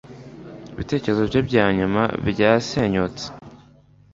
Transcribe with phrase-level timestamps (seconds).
[0.73, 3.25] Ibitekerezo bye bya nyuma byasenyutse